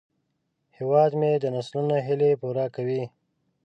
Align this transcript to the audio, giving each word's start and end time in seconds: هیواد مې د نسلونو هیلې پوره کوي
هیواد 0.77 1.11
مې 1.19 1.31
د 1.37 1.45
نسلونو 1.55 1.95
هیلې 2.07 2.31
پوره 2.41 2.65
کوي 2.75 3.03